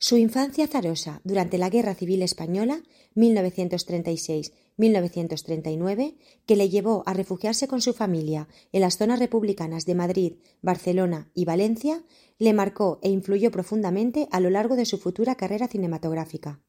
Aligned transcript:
Su 0.00 0.16
infancia 0.16 0.66
azarosa 0.66 1.20
durante 1.24 1.58
la 1.58 1.70
Guerra 1.70 1.96
Civil 1.96 2.22
Española 2.22 2.84
1936-1939, 3.16 6.14
que 6.46 6.54
le 6.54 6.68
llevó 6.68 7.02
a 7.04 7.14
refugiarse 7.14 7.66
con 7.66 7.80
su 7.80 7.94
familia 7.94 8.46
en 8.70 8.82
las 8.82 8.96
zonas 8.96 9.18
republicanas 9.18 9.86
de 9.86 9.96
Madrid, 9.96 10.34
Barcelona 10.62 11.32
y 11.34 11.46
Valencia, 11.46 12.04
le 12.38 12.52
marcó 12.52 13.00
e 13.02 13.10
influyó 13.10 13.50
profundamente 13.50 14.28
a 14.30 14.38
lo 14.38 14.50
largo 14.50 14.76
de 14.76 14.86
su 14.86 14.98
futura 14.98 15.34
carrera 15.34 15.66
cinematográfica. 15.66 16.62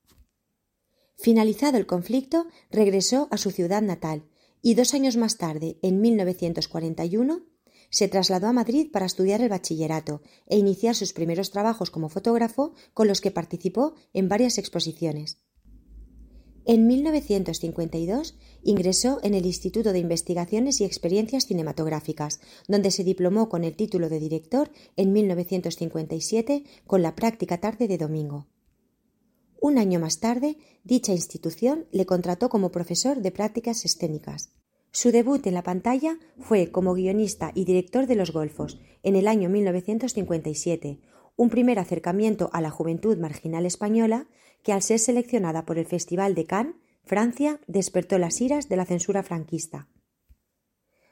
Finalizado 1.16 1.77
el 1.77 1.85
conflicto, 1.85 2.47
regresó 2.72 3.27
a 3.30 3.38
su 3.38 3.52
ciudad 3.52 3.83
natal 3.83 4.23
y 4.63 4.73
dos 4.73 4.95
años 4.95 5.17
más 5.17 5.38
tarde, 5.38 5.77
en 5.83 6.02
1941, 6.02 7.44
se 7.90 8.08
trasladó 8.08 8.48
a 8.48 8.54
Madrid 8.54 8.90
para 8.92 9.06
estudiar 9.06 9.42
el 9.42 9.50
bachillerato 9.50 10.22
e 10.48 10.58
iniciar 10.58 10.95
sus 10.95 11.14
primeros 11.14 11.52
trabajos 11.52 11.92
como 11.92 12.09
fotógrafo 12.09 12.73
con 12.94 13.08
los 13.08 13.22
que 13.22 13.31
participó 13.31 13.96
en 14.14 14.30
varias 14.30 14.58
exposiciones. 14.58 15.40
En 16.66 16.86
1952 16.86 18.38
ingresó 18.62 19.20
en 19.23 19.34
el 19.34 19.46
Instituto 19.46 19.92
de 19.92 20.00
Investigaciones 20.00 20.81
y 20.81 20.86
Experiencias 20.86 21.48
Cinematográficas, 21.48 22.42
donde 22.68 22.92
se 22.92 23.04
diplomó 23.04 23.50
con 23.50 23.64
el 23.64 23.76
título 23.76 24.08
de 24.08 24.20
director 24.20 24.70
en 24.96 25.12
1957 25.12 26.66
con 26.86 27.02
la 27.02 27.16
práctica 27.16 27.59
tarde 27.59 27.88
de 27.88 27.98
domingo. 27.98 28.48
Un 29.59 29.78
año 29.78 30.00
más 30.00 30.20
tarde, 30.20 30.58
dicha 30.84 31.12
institución 31.12 31.88
le 31.92 32.06
contrató 32.06 32.50
como 32.50 32.72
profesor 32.72 33.22
de 33.22 33.31
prácticas 33.31 33.84
escénicas. 33.84 34.52
Su 35.02 35.14
debut 35.14 35.47
en 35.47 35.53
la 35.53 35.64
pantalla 35.64 36.19
fue 36.39 36.73
como 36.73 36.94
guionista 36.94 37.53
y 37.55 37.64
director 37.64 38.05
de 38.05 38.16
Los 38.16 38.33
Golfos 38.33 38.81
en 39.02 39.16
el 39.16 39.30
año 39.30 39.47
1957, 39.47 41.00
un 41.38 41.50
primer 41.50 41.80
acercamiento 41.80 42.50
a 42.52 42.59
la 42.59 42.69
juventud 42.69 43.17
marginal 43.17 43.66
española 43.66 44.28
que 44.62 44.74
al 44.74 44.81
ser 44.81 45.00
seleccionada 45.00 45.66
por 45.66 45.79
el 45.79 45.85
Festival 45.85 46.35
de 46.35 46.44
Cannes, 46.44 46.75
Francia 47.06 47.62
despertó 47.66 48.18
las 48.18 48.41
iras 48.41 48.68
de 48.68 48.75
la 48.75 48.84
censura 48.84 49.24
franquista. 49.24 49.88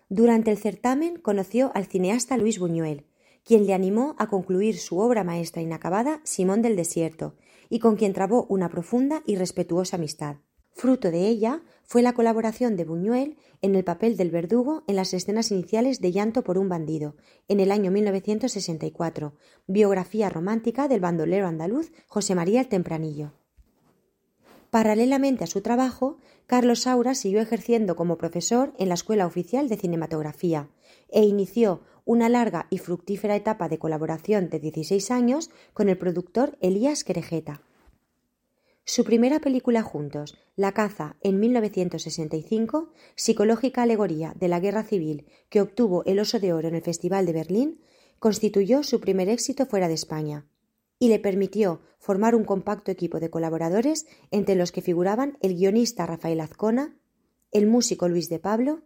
Durante 0.09 0.51
el 0.51 0.57
certamen 0.57 1.17
conoció 1.21 1.71
al 1.73 1.85
cineasta 1.85 2.35
Luis 2.35 2.59
Buñuel, 2.59 3.05
quien 3.45 3.65
le 3.65 3.73
animó 3.73 4.17
a 4.19 4.27
concluir 4.27 4.79
su 4.79 4.99
obra 4.99 5.23
maestra 5.23 5.61
inacabada 5.61 6.19
Simón 6.25 6.61
del 6.61 6.75
Desierto, 6.75 7.37
y 7.69 7.79
con 7.79 7.95
quien 7.95 8.11
trabó 8.11 8.47
una 8.49 8.67
profunda 8.67 9.23
y 9.25 9.37
respetuosa 9.37 9.95
amistad. 9.95 10.39
Fruto 10.73 11.09
de 11.09 11.25
ella 11.25 11.63
fue 11.87 12.01
la 12.01 12.13
colaboración 12.13 12.75
de 12.75 12.83
Buñuel 12.83 13.37
en 13.61 13.73
el 13.73 13.85
papel 13.85 14.17
del 14.17 14.29
verdugo 14.29 14.83
en 14.87 14.97
las 14.97 15.13
escenas 15.13 15.51
iniciales 15.51 16.01
de 16.01 16.11
Llanto 16.11 16.43
por 16.43 16.57
un 16.57 16.67
bandido, 16.67 17.15
en 17.47 17.61
el 17.61 17.71
año 17.71 17.91
1964, 17.91 19.33
biografía 19.67 20.29
romántica 20.29 20.89
del 20.89 20.99
bandolero 20.99 21.47
andaluz 21.47 21.93
José 22.07 22.35
María 22.35 22.59
el 22.59 22.67
Tempranillo. 22.67 23.31
Paralelamente 24.69 25.45
a 25.45 25.47
su 25.47 25.61
trabajo, 25.61 26.17
Carlos 26.45 26.81
Saura 26.81 27.15
siguió 27.15 27.39
ejerciendo 27.39 27.95
como 27.95 28.17
profesor 28.17 28.73
en 28.77 28.89
la 28.89 28.95
Escuela 28.95 29.25
Oficial 29.25 29.69
de 29.69 29.77
Cinematografía 29.77 30.69
e 31.07 31.23
inició 31.23 31.83
una 32.03 32.27
larga 32.27 32.67
y 32.69 32.79
fructífera 32.79 33.37
etapa 33.37 33.69
de 33.69 33.79
colaboración 33.79 34.49
de 34.49 34.59
16 34.59 35.09
años 35.09 35.51
con 35.73 35.87
el 35.87 35.97
productor 35.97 36.57
Elías 36.59 37.05
Querejeta. 37.05 37.61
Su 38.89 39.03
primera 39.03 39.41
película 39.41 39.83
juntos, 39.83 40.37
La 40.55 40.71
caza, 40.71 41.17
en 41.19 41.41
1965, 41.41 42.93
psicológica 43.15 43.81
alegoría 43.81 44.33
de 44.39 44.47
la 44.47 44.61
guerra 44.61 44.83
civil 44.83 45.25
que 45.49 45.59
obtuvo 45.59 46.05
el 46.05 46.19
Oso 46.19 46.39
de 46.39 46.53
Oro 46.53 46.69
en 46.69 46.75
el 46.75 46.81
Festival 46.81 47.25
de 47.25 47.33
Berlín, 47.33 47.81
constituyó 48.19 48.83
su 48.83 49.01
primer 49.01 49.27
éxito 49.27 49.65
fuera 49.65 49.89
de 49.89 49.93
España 49.93 50.47
y 50.99 51.09
le 51.09 51.19
permitió 51.19 51.81
formar 51.99 52.33
un 52.33 52.45
compacto 52.45 52.89
equipo 52.89 53.19
de 53.19 53.29
colaboradores 53.29 54.07
entre 54.31 54.55
los 54.55 54.71
que 54.71 54.81
figuraban 54.81 55.37
el 55.41 55.55
guionista 55.55 56.05
Rafael 56.05 56.39
Azcona, 56.39 56.97
el 57.51 57.67
músico 57.67 58.07
Luis 58.07 58.29
de 58.29 58.39
Pablo, 58.39 58.83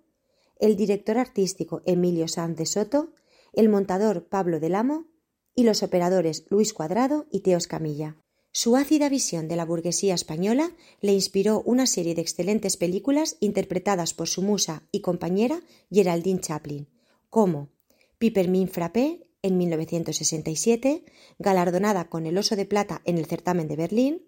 el 0.59 0.77
director 0.77 1.19
artístico 1.19 1.83
Emilio 1.85 2.27
Sanz 2.27 2.57
de 2.57 2.65
Soto, 2.65 3.13
el 3.53 3.69
montador 3.69 4.25
Pablo 4.25 4.59
del 4.59 4.73
Amo 4.73 5.05
y 5.53 5.63
los 5.63 5.83
operadores 5.83 6.47
Luis 6.49 6.73
Cuadrado 6.73 7.27
y 7.29 7.41
Teos 7.41 7.67
Camilla. 7.67 8.17
Su 8.53 8.75
ácida 8.75 9.07
visión 9.07 9.47
de 9.47 9.55
la 9.55 9.63
burguesía 9.63 10.13
española 10.13 10.71
le 10.99 11.13
inspiró 11.13 11.61
una 11.65 11.87
serie 11.87 12.15
de 12.15 12.21
excelentes 12.21 12.75
películas 12.75 13.37
interpretadas 13.39 14.13
por 14.13 14.27
su 14.27 14.41
musa 14.41 14.83
y 14.91 14.99
compañera 14.99 15.61
Geraldine 15.89 16.41
Chaplin, 16.41 16.89
como 17.29 17.69
Pipermin 18.17 18.67
Frappé 18.67 19.25
en 19.41 19.57
1967, 19.57 21.05
galardonada 21.39 22.09
con 22.09 22.25
el 22.25 22.37
Oso 22.37 22.57
de 22.57 22.65
Plata 22.65 23.01
en 23.05 23.17
el 23.17 23.25
certamen 23.25 23.69
de 23.69 23.77
Berlín, 23.77 24.27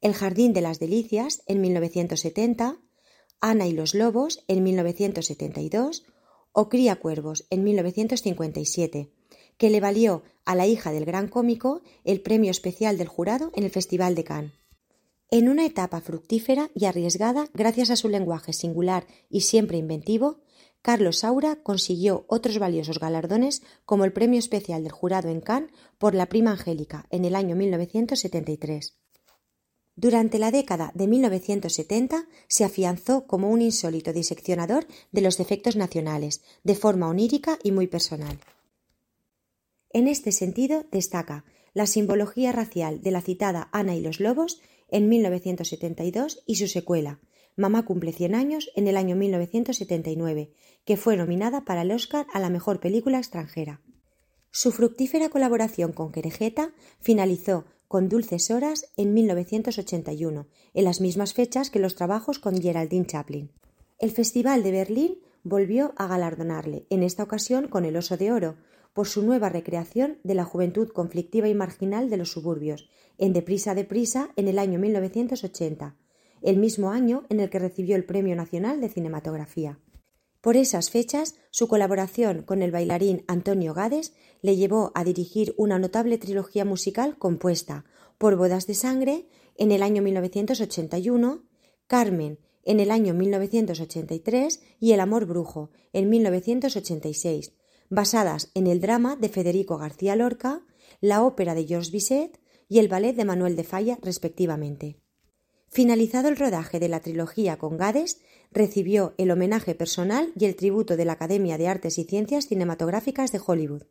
El 0.00 0.14
Jardín 0.14 0.52
de 0.52 0.60
las 0.60 0.78
Delicias 0.78 1.42
en 1.46 1.60
1970, 1.60 2.78
Ana 3.40 3.66
y 3.66 3.72
los 3.72 3.94
Lobos 3.94 4.44
en 4.46 4.62
1972 4.62 6.04
o 6.52 6.68
Cría 6.68 6.96
Cuervos 6.96 7.46
en 7.50 7.64
1957, 7.64 9.10
que 9.58 9.70
le 9.70 9.80
valió 9.80 10.22
a 10.44 10.54
la 10.54 10.66
hija 10.66 10.92
del 10.92 11.04
gran 11.04 11.28
cómico 11.28 11.82
el 12.04 12.20
premio 12.20 12.50
especial 12.50 12.98
del 12.98 13.08
jurado 13.08 13.50
en 13.54 13.64
el 13.64 13.70
Festival 13.70 14.14
de 14.14 14.24
Cannes. 14.24 14.52
En 15.30 15.48
una 15.48 15.66
etapa 15.66 16.00
fructífera 16.00 16.70
y 16.74 16.84
arriesgada 16.84 17.48
gracias 17.52 17.90
a 17.90 17.96
su 17.96 18.08
lenguaje 18.08 18.52
singular 18.52 19.06
y 19.28 19.40
siempre 19.40 19.76
inventivo, 19.76 20.38
Carlos 20.82 21.18
Saura 21.18 21.56
consiguió 21.56 22.24
otros 22.28 22.60
valiosos 22.60 23.00
galardones 23.00 23.62
como 23.84 24.04
el 24.04 24.12
premio 24.12 24.38
especial 24.38 24.84
del 24.84 24.92
jurado 24.92 25.28
en 25.28 25.40
Cannes 25.40 25.72
por 25.98 26.14
La 26.14 26.26
prima 26.26 26.52
Angélica 26.52 27.06
en 27.10 27.24
el 27.24 27.34
año 27.34 27.56
1973. 27.56 28.96
Durante 29.96 30.38
la 30.38 30.52
década 30.52 30.92
de 30.94 31.08
1970 31.08 32.28
se 32.46 32.64
afianzó 32.64 33.26
como 33.26 33.50
un 33.50 33.62
insólito 33.62 34.12
diseccionador 34.12 34.86
de 35.10 35.22
los 35.22 35.38
defectos 35.38 35.74
nacionales, 35.74 36.42
de 36.62 36.76
forma 36.76 37.08
onírica 37.08 37.58
y 37.64 37.72
muy 37.72 37.88
personal. 37.88 38.38
En 39.96 40.08
este 40.08 40.30
sentido 40.30 40.84
destaca 40.92 41.46
la 41.72 41.86
simbología 41.86 42.52
racial 42.52 43.00
de 43.00 43.10
la 43.10 43.22
citada 43.22 43.70
Ana 43.72 43.96
y 43.96 44.02
los 44.02 44.20
Lobos 44.20 44.60
en 44.90 45.08
1972 45.08 46.42
y 46.44 46.56
su 46.56 46.68
secuela, 46.68 47.18
Mamá 47.56 47.86
cumple 47.86 48.12
100 48.12 48.34
años 48.34 48.70
en 48.76 48.88
el 48.88 48.98
año 48.98 49.16
1979, 49.16 50.52
que 50.84 50.98
fue 50.98 51.16
nominada 51.16 51.64
para 51.64 51.80
el 51.80 51.92
Oscar 51.92 52.26
a 52.34 52.40
la 52.40 52.50
mejor 52.50 52.78
película 52.78 53.16
extranjera. 53.16 53.80
Su 54.50 54.70
fructífera 54.70 55.30
colaboración 55.30 55.94
con 55.94 56.12
Querejeta 56.12 56.74
finalizó 57.00 57.64
con 57.88 58.10
Dulces 58.10 58.50
Horas 58.50 58.92
en 58.98 59.14
1981, 59.14 60.46
en 60.74 60.84
las 60.84 61.00
mismas 61.00 61.32
fechas 61.32 61.70
que 61.70 61.78
los 61.78 61.94
trabajos 61.94 62.38
con 62.38 62.60
Geraldine 62.60 63.06
Chaplin. 63.06 63.50
El 63.98 64.10
Festival 64.10 64.62
de 64.62 64.72
Berlín 64.72 65.18
volvió 65.42 65.94
a 65.96 66.06
galardonarle, 66.06 66.84
en 66.90 67.02
esta 67.02 67.22
ocasión 67.22 67.68
con 67.68 67.86
el 67.86 67.96
Oso 67.96 68.18
de 68.18 68.30
Oro, 68.30 68.56
por 68.96 69.06
su 69.06 69.22
nueva 69.22 69.50
recreación 69.50 70.18
de 70.24 70.32
la 70.32 70.46
juventud 70.46 70.88
conflictiva 70.88 71.48
y 71.48 71.54
marginal 71.54 72.08
de 72.08 72.16
los 72.16 72.32
suburbios, 72.32 72.88
en 73.18 73.34
Deprisa, 73.34 73.74
Deprisa, 73.74 74.30
en 74.36 74.48
el 74.48 74.58
año 74.58 74.78
1980, 74.78 75.98
el 76.40 76.56
mismo 76.56 76.90
año 76.90 77.26
en 77.28 77.40
el 77.40 77.50
que 77.50 77.58
recibió 77.58 77.94
el 77.94 78.06
Premio 78.06 78.34
Nacional 78.34 78.80
de 78.80 78.88
Cinematografía. 78.88 79.78
Por 80.40 80.56
esas 80.56 80.88
fechas, 80.88 81.34
su 81.50 81.68
colaboración 81.68 82.40
con 82.42 82.62
el 82.62 82.70
bailarín 82.70 83.22
Antonio 83.28 83.74
Gades 83.74 84.14
le 84.40 84.56
llevó 84.56 84.92
a 84.94 85.04
dirigir 85.04 85.54
una 85.58 85.78
notable 85.78 86.16
trilogía 86.16 86.64
musical 86.64 87.18
compuesta 87.18 87.84
por 88.16 88.36
Bodas 88.36 88.66
de 88.66 88.74
Sangre 88.74 89.26
en 89.58 89.72
el 89.72 89.82
año 89.82 90.00
1981, 90.00 91.44
Carmen 91.86 92.38
en 92.62 92.80
el 92.80 92.90
año 92.90 93.12
1983 93.12 94.62
y 94.80 94.92
El 94.92 95.00
Amor 95.00 95.26
Brujo 95.26 95.70
en 95.92 96.08
1986, 96.08 97.52
basadas 97.90 98.50
en 98.54 98.66
el 98.66 98.80
drama 98.80 99.16
de 99.16 99.28
Federico 99.28 99.78
García 99.78 100.16
Lorca, 100.16 100.62
la 101.00 101.22
ópera 101.22 101.54
de 101.54 101.66
Georges 101.66 101.90
Bizet 101.92 102.40
y 102.68 102.78
el 102.78 102.88
ballet 102.88 103.14
de 103.14 103.24
Manuel 103.24 103.56
de 103.56 103.64
Falla, 103.64 103.98
respectivamente. 104.02 105.00
Finalizado 105.68 106.28
el 106.28 106.36
rodaje 106.36 106.80
de 106.80 106.88
la 106.88 107.00
trilogía 107.00 107.58
con 107.58 107.76
Gades, 107.76 108.20
recibió 108.50 109.14
el 109.18 109.30
homenaje 109.30 109.74
personal 109.74 110.32
y 110.38 110.44
el 110.46 110.56
tributo 110.56 110.96
de 110.96 111.04
la 111.04 111.12
Academia 111.12 111.58
de 111.58 111.68
Artes 111.68 111.98
y 111.98 112.04
Ciencias 112.04 112.46
Cinematográficas 112.46 113.32
de 113.32 113.40
Hollywood. 113.44 113.82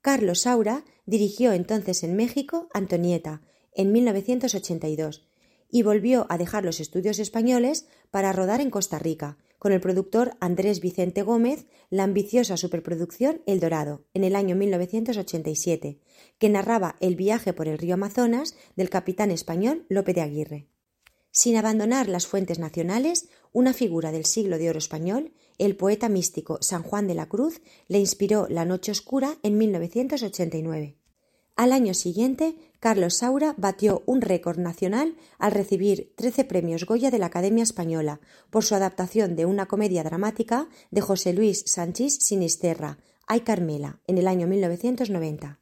Carlos 0.00 0.40
Saura 0.40 0.84
dirigió 1.04 1.52
entonces 1.52 2.02
en 2.04 2.16
México 2.16 2.68
Antonieta, 2.72 3.42
en 3.72 3.92
1982, 3.92 5.28
y 5.70 5.82
volvió 5.82 6.26
a 6.28 6.38
dejar 6.38 6.64
los 6.64 6.80
estudios 6.80 7.18
españoles 7.18 7.86
para 8.10 8.32
rodar 8.32 8.60
en 8.60 8.70
Costa 8.70 8.98
Rica, 8.98 9.38
con 9.58 9.72
el 9.72 9.80
productor 9.80 10.36
Andrés 10.40 10.80
Vicente 10.80 11.22
Gómez, 11.22 11.66
la 11.90 12.04
ambiciosa 12.04 12.56
superproducción 12.56 13.42
El 13.46 13.60
Dorado, 13.60 14.04
en 14.14 14.24
el 14.24 14.34
año 14.34 14.56
1987, 14.56 15.98
que 16.38 16.48
narraba 16.48 16.96
el 17.00 17.14
viaje 17.14 17.52
por 17.52 17.68
el 17.68 17.76
río 17.76 17.94
Amazonas 17.94 18.56
del 18.74 18.88
capitán 18.88 19.30
español 19.30 19.84
Lope 19.88 20.14
de 20.14 20.22
Aguirre. 20.22 20.68
Sin 21.30 21.56
abandonar 21.56 22.08
las 22.08 22.26
fuentes 22.26 22.58
nacionales, 22.58 23.28
una 23.52 23.72
figura 23.72 24.12
del 24.12 24.24
siglo 24.24 24.58
de 24.58 24.70
oro 24.70 24.78
español, 24.78 25.32
el 25.58 25.76
poeta 25.76 26.08
místico 26.08 26.58
San 26.62 26.82
Juan 26.82 27.06
de 27.06 27.14
la 27.14 27.28
Cruz, 27.28 27.60
le 27.86 27.98
inspiró 27.98 28.46
La 28.48 28.64
Noche 28.64 28.92
Oscura 28.92 29.36
en 29.42 29.58
1989. 29.58 30.99
Al 31.60 31.74
año 31.74 31.92
siguiente, 31.92 32.56
Carlos 32.78 33.16
Saura 33.18 33.54
batió 33.58 34.02
un 34.06 34.22
récord 34.22 34.58
nacional 34.58 35.14
al 35.38 35.52
recibir 35.52 36.14
13 36.16 36.44
premios 36.44 36.86
Goya 36.86 37.10
de 37.10 37.18
la 37.18 37.26
Academia 37.26 37.62
Española 37.62 38.18
por 38.48 38.64
su 38.64 38.74
adaptación 38.74 39.36
de 39.36 39.44
una 39.44 39.66
comedia 39.66 40.02
dramática 40.02 40.70
de 40.90 41.02
José 41.02 41.34
Luis 41.34 41.62
Sánchez 41.66 42.16
Sinisterra, 42.20 42.96
Ay 43.26 43.40
Carmela, 43.40 44.00
en 44.06 44.16
el 44.16 44.26
año 44.26 44.46
1990. 44.46 45.60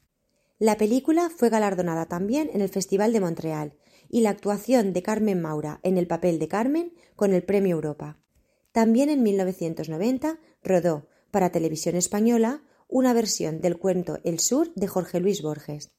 La 0.60 0.76
película 0.76 1.32
fue 1.36 1.50
galardonada 1.50 2.06
también 2.06 2.48
en 2.52 2.60
el 2.60 2.68
Festival 2.68 3.12
de 3.12 3.18
Montreal 3.18 3.74
y 4.08 4.20
la 4.20 4.30
actuación 4.30 4.92
de 4.92 5.02
Carmen 5.02 5.42
Maura 5.42 5.80
en 5.82 5.98
el 5.98 6.06
papel 6.06 6.38
de 6.38 6.46
Carmen 6.46 6.92
con 7.16 7.34
el 7.34 7.42
Premio 7.42 7.74
Europa. 7.74 8.20
También 8.70 9.10
en 9.10 9.24
1990 9.24 10.38
rodó, 10.62 11.08
para 11.32 11.50
Televisión 11.50 11.96
Española, 11.96 12.62
una 12.88 13.12
versión 13.12 13.60
del 13.60 13.78
cuento 13.78 14.18
El 14.24 14.40
Sur 14.40 14.72
de 14.74 14.88
Jorge 14.88 15.20
Luis 15.20 15.42
Borges. 15.42 15.92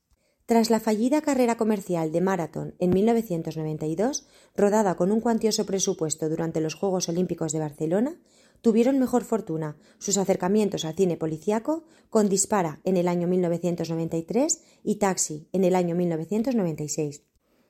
Tras 0.47 0.71
la 0.71 0.79
fallida 0.79 1.21
carrera 1.21 1.55
comercial 1.55 2.11
de 2.11 2.19
Marathon 2.19 2.73
en 2.79 2.89
1992, 2.89 4.25
rodada 4.55 4.95
con 4.95 5.11
un 5.11 5.21
cuantioso 5.21 5.67
presupuesto 5.67 6.27
durante 6.29 6.61
los 6.61 6.73
Juegos 6.73 7.07
Olímpicos 7.07 7.51
de 7.51 7.59
Barcelona, 7.59 8.19
tuvieron 8.61 8.97
mejor 8.97 9.23
fortuna 9.23 9.77
sus 9.99 10.17
acercamientos 10.17 10.83
al 10.83 10.95
cine 10.95 11.15
policiaco 11.15 11.83
con 12.09 12.27
Dispara 12.27 12.81
en 12.83 12.97
el 12.97 13.07
año 13.07 13.27
1993 13.27 14.63
y 14.83 14.95
Taxi 14.95 15.47
en 15.53 15.65
el 15.65 15.75
año 15.75 15.95
1996. 15.95 17.21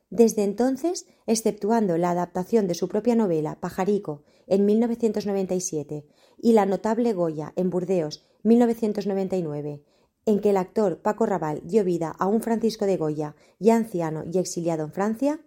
Desde 0.09 0.43
entonces, 0.45 1.05
exceptuando 1.27 1.97
la 1.97 2.11
adaptación 2.11 2.67
de 2.67 2.73
su 2.73 2.87
propia 2.87 3.15
novela 3.15 3.59
Pajarico 3.59 4.23
en 4.47 4.65
1997 4.65 6.05
y 6.41 6.53
la 6.53 6.65
notable 6.65 7.11
Goya 7.11 7.51
en 7.57 7.69
Burdeos 7.69 8.25
1999, 8.43 9.83
en 10.25 10.39
que 10.39 10.51
el 10.51 10.57
actor 10.57 11.01
Paco 11.01 11.25
Raval 11.25 11.61
dio 11.63 11.83
vida 11.83 12.13
a 12.17 12.27
un 12.27 12.41
Francisco 12.41 12.85
de 12.85 12.97
Goya 12.97 13.35
ya 13.59 13.75
anciano 13.75 14.23
y 14.31 14.37
exiliado 14.37 14.83
en 14.83 14.91
Francia, 14.91 15.39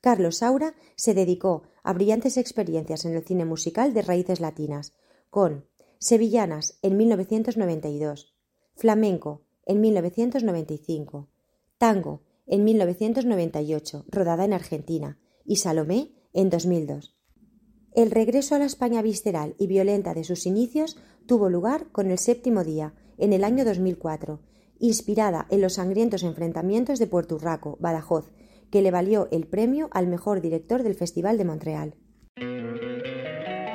Carlos 0.00 0.36
Saura 0.36 0.74
se 0.94 1.14
dedicó 1.14 1.62
a 1.82 1.92
brillantes 1.92 2.36
experiencias 2.36 3.04
en 3.04 3.14
el 3.14 3.24
cine 3.24 3.44
musical 3.44 3.94
de 3.94 4.02
raíces 4.02 4.40
latinas, 4.40 4.94
con 5.30 5.66
Sevillanas 5.98 6.78
en 6.82 6.96
1992, 6.96 8.34
Flamenco 8.74 9.42
en 9.64 9.80
1995, 9.80 11.28
Tango 11.78 12.22
en 12.46 12.64
1998, 12.64 14.04
rodada 14.08 14.44
en 14.44 14.52
Argentina, 14.52 15.18
y 15.44 15.56
Salomé 15.56 16.12
en 16.32 16.50
2002. 16.50 17.16
El 17.94 18.10
regreso 18.10 18.54
a 18.54 18.58
la 18.58 18.66
España 18.66 19.00
visceral 19.00 19.54
y 19.58 19.66
violenta 19.66 20.12
de 20.12 20.24
sus 20.24 20.46
inicios 20.46 20.98
tuvo 21.26 21.48
lugar 21.48 21.86
con 21.92 22.10
el 22.10 22.18
séptimo 22.18 22.64
día, 22.64 22.94
en 23.18 23.32
el 23.32 23.44
año 23.44 23.64
2004, 23.64 24.40
inspirada 24.78 25.46
en 25.50 25.60
los 25.60 25.74
sangrientos 25.74 26.22
enfrentamientos 26.22 26.98
de 26.98 27.06
Puerto 27.06 27.36
Urraco, 27.36 27.76
Badajoz, 27.80 28.30
que 28.70 28.82
le 28.82 28.90
valió 28.90 29.28
el 29.30 29.46
premio 29.46 29.88
al 29.92 30.06
mejor 30.06 30.40
director 30.40 30.82
del 30.82 30.94
Festival 30.94 31.38
de 31.38 31.44
Montreal. 31.44 31.94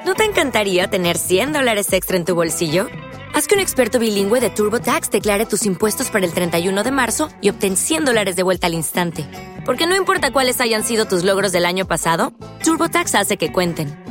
¿No 0.05 0.15
te 0.15 0.25
encantaría 0.25 0.89
tener 0.89 1.17
100 1.17 1.53
dólares 1.53 1.93
extra 1.93 2.17
en 2.17 2.25
tu 2.25 2.35
bolsillo? 2.35 2.87
Haz 3.33 3.47
que 3.47 3.55
un 3.55 3.61
experto 3.61 3.97
bilingüe 3.97 4.41
de 4.41 4.49
TurboTax 4.49 5.09
declare 5.09 5.45
tus 5.45 5.65
impuestos 5.65 6.09
para 6.09 6.25
el 6.25 6.33
31 6.33 6.83
de 6.83 6.91
marzo 6.91 7.29
y 7.39 7.49
obtén 7.49 7.77
100 7.77 8.05
dólares 8.05 8.35
de 8.35 8.43
vuelta 8.43 8.67
al 8.67 8.73
instante. 8.73 9.25
Porque 9.65 9.87
no 9.87 9.95
importa 9.95 10.33
cuáles 10.33 10.59
hayan 10.59 10.83
sido 10.83 11.05
tus 11.05 11.23
logros 11.23 11.51
del 11.51 11.65
año 11.65 11.87
pasado, 11.87 12.33
TurboTax 12.63 13.15
hace 13.15 13.37
que 13.37 13.53
cuenten. 13.53 14.10